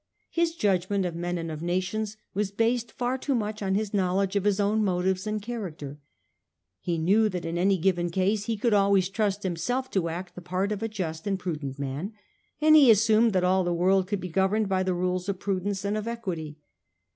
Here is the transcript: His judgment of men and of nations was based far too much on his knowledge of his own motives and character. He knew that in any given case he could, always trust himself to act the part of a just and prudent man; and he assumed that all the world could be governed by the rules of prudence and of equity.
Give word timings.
His 0.31 0.55
judgment 0.55 1.05
of 1.05 1.15
men 1.15 1.37
and 1.37 1.51
of 1.51 1.61
nations 1.61 2.17
was 2.33 2.49
based 2.49 2.91
far 2.91 3.19
too 3.19 3.35
much 3.35 3.61
on 3.61 3.75
his 3.75 3.93
knowledge 3.93 4.35
of 4.35 4.45
his 4.45 4.59
own 4.59 4.83
motives 4.83 5.27
and 5.27 5.39
character. 5.39 5.99
He 6.79 6.97
knew 6.97 7.29
that 7.29 7.45
in 7.45 7.55
any 7.55 7.77
given 7.77 8.09
case 8.09 8.45
he 8.45 8.57
could, 8.57 8.73
always 8.73 9.09
trust 9.09 9.43
himself 9.43 9.91
to 9.91 10.09
act 10.09 10.33
the 10.33 10.41
part 10.41 10.71
of 10.71 10.81
a 10.81 10.87
just 10.87 11.27
and 11.27 11.37
prudent 11.37 11.77
man; 11.77 12.13
and 12.59 12.75
he 12.75 12.89
assumed 12.89 13.31
that 13.33 13.43
all 13.43 13.63
the 13.63 13.75
world 13.75 14.07
could 14.07 14.19
be 14.21 14.29
governed 14.29 14.67
by 14.67 14.81
the 14.81 14.95
rules 14.95 15.29
of 15.29 15.37
prudence 15.39 15.85
and 15.85 15.95
of 15.95 16.07
equity. 16.07 16.57